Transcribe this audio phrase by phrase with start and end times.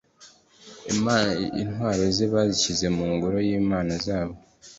[1.61, 4.35] intwaro ze bazishyira mu ngoro y imana zabo